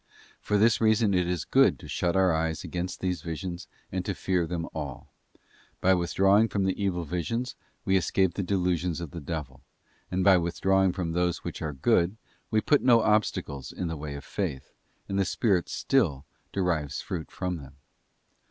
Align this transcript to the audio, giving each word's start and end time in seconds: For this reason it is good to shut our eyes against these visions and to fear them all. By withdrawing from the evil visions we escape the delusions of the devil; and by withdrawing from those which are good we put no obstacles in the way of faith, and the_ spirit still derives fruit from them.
For 0.39 0.57
this 0.57 0.81
reason 0.81 1.13
it 1.13 1.27
is 1.27 1.45
good 1.45 1.77
to 1.77 1.87
shut 1.87 2.15
our 2.15 2.33
eyes 2.33 2.63
against 2.63 3.01
these 3.01 3.21
visions 3.21 3.67
and 3.91 4.03
to 4.03 4.15
fear 4.15 4.47
them 4.47 4.67
all. 4.73 5.13
By 5.79 5.93
withdrawing 5.93 6.47
from 6.49 6.63
the 6.63 6.83
evil 6.83 7.03
visions 7.05 7.53
we 7.85 7.95
escape 7.97 8.33
the 8.33 8.41
delusions 8.41 8.99
of 8.99 9.11
the 9.11 9.21
devil; 9.21 9.61
and 10.09 10.23
by 10.23 10.37
withdrawing 10.37 10.91
from 10.91 11.11
those 11.11 11.43
which 11.43 11.61
are 11.61 11.71
good 11.71 12.17
we 12.49 12.61
put 12.61 12.81
no 12.81 13.01
obstacles 13.01 13.71
in 13.71 13.89
the 13.89 13.95
way 13.95 14.15
of 14.15 14.25
faith, 14.25 14.73
and 15.07 15.19
the_ 15.19 15.23
spirit 15.27 15.69
still 15.69 16.25
derives 16.51 16.99
fruit 16.99 17.29
from 17.29 17.57
them. 17.57 17.75